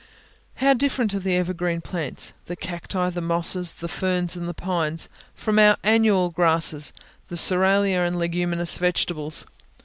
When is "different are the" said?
0.73-1.35